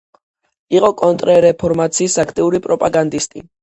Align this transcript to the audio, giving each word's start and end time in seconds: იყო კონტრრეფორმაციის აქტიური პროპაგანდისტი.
იყო 0.77 0.91
კონტრრეფორმაციის 1.03 2.19
აქტიური 2.27 2.67
პროპაგანდისტი. 2.69 3.51